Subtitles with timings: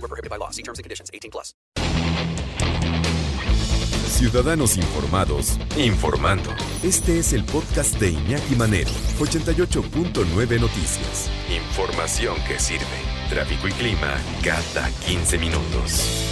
[0.00, 0.50] Void were prohibited by law.
[0.50, 1.10] See terms and conditions.
[1.12, 1.54] 18 plus.
[4.08, 6.50] Ciudadanos informados, informando.
[6.82, 11.30] Este es el podcast de Iñaki Manero, 88.9 Noticias.
[11.48, 12.84] Información que sirve.
[13.30, 16.26] Tráfico y clima cada 15 minutos.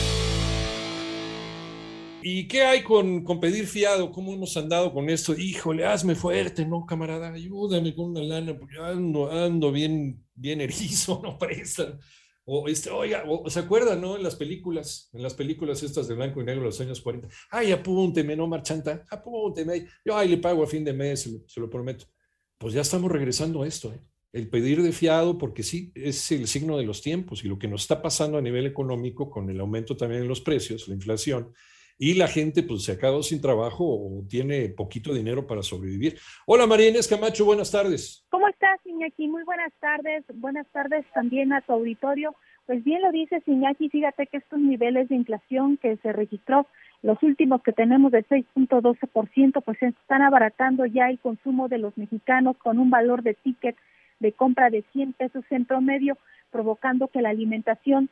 [2.21, 4.11] ¿Y qué hay con, con pedir fiado?
[4.11, 5.35] ¿Cómo hemos andado con esto?
[5.35, 7.33] Híjole, hazme fuerte, ¿no, camarada?
[7.33, 11.99] Ayúdame con una lana, porque ando, ando bien, bien erizo, no prestan.
[12.51, 14.17] O este, oiga, o, ¿se acuerdan, no?
[14.17, 17.29] En las películas, en las películas estas de blanco y negro de los años 40.
[17.51, 19.87] Ay, apúnteme, no, marchanta, apúnteme.
[20.03, 22.07] Yo ahí le pago a fin de mes, se lo, prometo.
[22.57, 24.01] Pues ya estamos regresando a esto, ¿eh?
[24.33, 27.69] El pedir de fiado, porque sí, es el signo de los tiempos y lo que
[27.69, 31.53] nos está pasando a nivel económico con el aumento también en los precios, la inflación,
[31.99, 36.19] y la gente pues se ha quedado sin trabajo o tiene poquito dinero para sobrevivir.
[36.47, 38.25] Hola María Inés Camacho, buenas tardes.
[38.31, 39.27] ¿Cómo estás, Iñaki?
[39.27, 40.25] Muy buenas tardes.
[40.35, 42.35] Buenas tardes también a tu auditorio.
[42.69, 46.67] Pues bien lo dices, Iñaki, fíjate que estos niveles de inflación que se registró,
[47.01, 52.59] los últimos que tenemos de 6.12%, pues están abaratando ya el consumo de los mexicanos
[52.59, 53.75] con un valor de ticket
[54.21, 56.19] de compra de 100 pesos en promedio,
[56.51, 58.11] provocando que la alimentación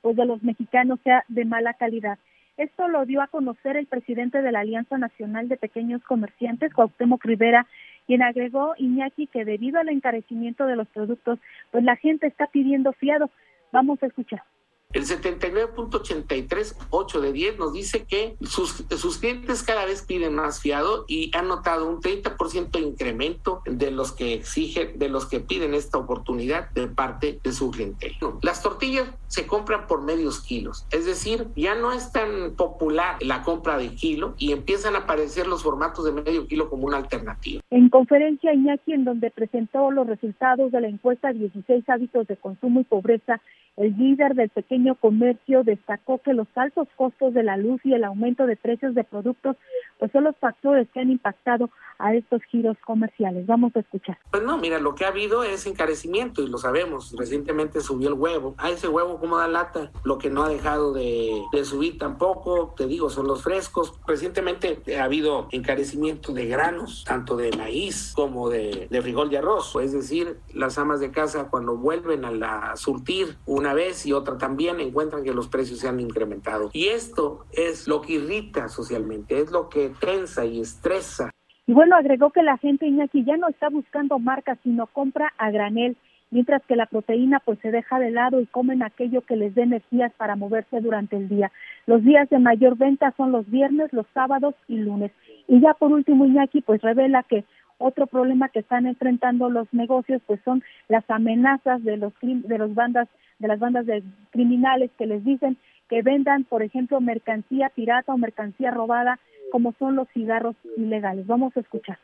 [0.00, 2.18] pues de los mexicanos sea de mala calidad.
[2.56, 7.22] Esto lo dio a conocer el presidente de la Alianza Nacional de Pequeños Comerciantes, Cuauhtémoc
[7.26, 7.66] Rivera,
[8.06, 11.38] quien agregó Iñaki que debido al encarecimiento de los productos,
[11.70, 13.28] pues la gente está pidiendo fiado.
[13.72, 14.44] Vamos a escuchar.
[14.92, 21.06] El 79.83, de 10 nos dice que sus, sus clientes cada vez piden más fiado
[21.08, 25.72] y han notado un 30% de incremento de los que exigen, de los que piden
[25.72, 28.14] esta oportunidad de parte de su clientela.
[28.42, 33.42] Las tortillas se compran por medios kilos, es decir, ya no es tan popular la
[33.42, 37.62] compra de kilo y empiezan a aparecer los formatos de medio kilo como una alternativa.
[37.70, 42.80] En conferencia Iñaki, en donde presentó los resultados de la encuesta 16 hábitos de consumo
[42.80, 43.40] y pobreza,
[43.78, 48.04] el líder del pequeño comercio destacó que los altos costos de la luz y el
[48.04, 49.56] aumento de precios de productos
[49.98, 53.46] pues son los factores que han impactado a estos giros comerciales.
[53.46, 54.18] Vamos a escuchar.
[54.30, 57.14] Pues no, mira, lo que ha habido es encarecimiento y lo sabemos.
[57.16, 58.54] Recientemente subió el huevo.
[58.58, 59.90] A ese huevo como da lata.
[60.04, 63.98] Lo que no ha dejado de, subir tampoco, te digo, son los frescos.
[64.06, 69.74] Recientemente ha habido encarecimiento de granos, tanto de maíz como de, de frijol y arroz.
[69.80, 74.36] Es decir, las amas de casa cuando vuelven a la surtir una vez y otra
[74.36, 76.70] también encuentran que los precios se han incrementado.
[76.72, 81.30] Y esto es lo que irrita socialmente, es lo que tensa y estresa.
[81.66, 85.50] Y bueno, agregó que la gente Iñaki ya no está buscando marcas, sino compra a
[85.50, 85.96] granel,
[86.32, 89.62] mientras que la proteína pues se deja de lado y comen aquello que les dé
[89.62, 91.52] energías para moverse durante el día.
[91.86, 95.12] Los días de mayor venta son los viernes, los sábados y lunes.
[95.46, 97.44] Y ya por último Iñaki pues revela que
[97.78, 102.74] otro problema que están enfrentando los negocios pues son las amenazas de los de los
[102.74, 105.56] bandas de las bandas de criminales que les dicen
[105.92, 109.18] que vendan, por ejemplo, mercancía pirata o mercancía robada,
[109.50, 111.26] como son los cigarros ilegales.
[111.26, 111.98] Vamos a escuchar.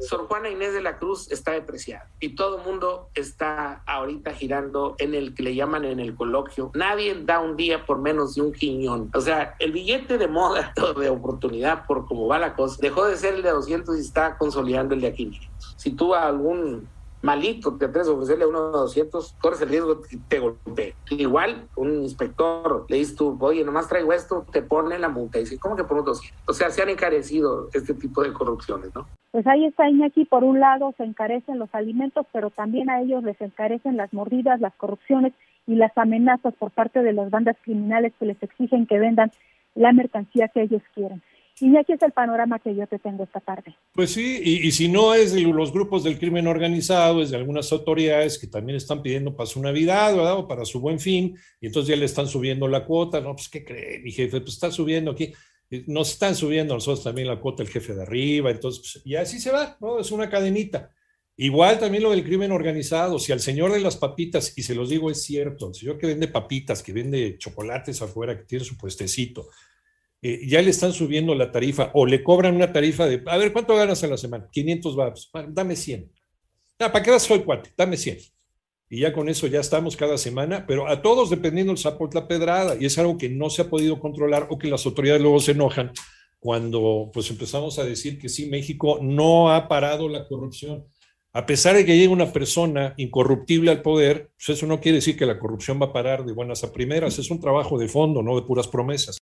[0.00, 4.94] Sor Juana Inés de la Cruz está depreciada y todo el mundo está ahorita girando
[4.98, 6.70] en el que le llaman en el coloquio.
[6.74, 9.10] Nadie da un día por menos de un quiñón.
[9.14, 13.16] O sea, el billete de moda, de oportunidad, por cómo va la cosa, dejó de
[13.16, 15.74] ser el de 200 y está consolidando el de 500.
[15.76, 16.88] Si tú a algún
[17.24, 20.94] malito te atreves a ofrecerle a uno de 200, corres el riesgo que te golpee.
[21.10, 25.38] Igual, un inspector le dices tú, oye, nomás traigo esto, te pone la multa.
[25.38, 26.42] Y dice, ¿cómo que por unos 200?
[26.46, 29.06] O sea, se han encarecido este tipo de corrupciones, ¿no?
[29.30, 33.24] Pues ahí está Iñaki, por un lado se encarecen los alimentos, pero también a ellos
[33.24, 35.32] les encarecen las mordidas, las corrupciones
[35.66, 39.32] y las amenazas por parte de las bandas criminales que les exigen que vendan
[39.74, 41.22] la mercancía que ellos quieren.
[41.60, 43.76] Y aquí es el panorama que yo te tengo esta tarde.
[43.92, 47.36] Pues sí, y, y, si no es de los grupos del crimen organizado, es de
[47.36, 50.38] algunas autoridades que también están pidiendo para su Navidad, ¿verdad?
[50.38, 53.36] O para su buen fin, y entonces ya le están subiendo la cuota, ¿no?
[53.36, 54.40] Pues, ¿qué cree, mi jefe?
[54.40, 55.32] Pues está subiendo aquí.
[55.86, 59.38] Nos están subiendo nosotros también la cuota el jefe de arriba, entonces, pues, y así
[59.38, 60.00] se va, ¿no?
[60.00, 60.90] Es una cadenita.
[61.36, 64.88] Igual también lo del crimen organizado, si al señor de las papitas, y se los
[64.88, 68.76] digo es cierto, el señor que vende papitas, que vende chocolates afuera, que tiene su
[68.76, 69.48] puestecito,
[70.26, 73.52] eh, ya le están subiendo la tarifa o le cobran una tarifa de, a ver,
[73.52, 74.48] ¿cuánto ganas a la semana?
[74.50, 76.10] 500 babs, dame 100.
[76.78, 77.74] Ah, ¿Para qué vas hoy, cuate?
[77.76, 78.16] Dame 100.
[78.88, 82.26] y ya con eso ya estamos cada semana, pero a todos dependiendo el sapo la
[82.26, 85.40] pedrada, y es algo que no se ha podido controlar o que las autoridades luego
[85.40, 85.92] se enojan
[86.38, 90.86] cuando pues empezamos a decir que sí, México no ha parado la corrupción.
[91.34, 95.18] A pesar de que llegue una persona incorruptible al poder, pues eso no quiere decir
[95.18, 98.22] que la corrupción va a parar de buenas a primeras, es un trabajo de fondo,
[98.22, 99.12] no de puras promesas.